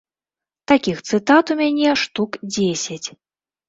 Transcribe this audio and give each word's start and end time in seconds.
Такіх 0.71 1.03
цытат 1.09 1.45
у 1.53 1.59
мяне 1.61 1.89
штук 2.07 2.43
дзесяць. 2.53 3.05